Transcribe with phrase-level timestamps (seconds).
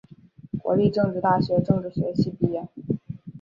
[0.63, 2.67] 国立政治大学政治学系毕业。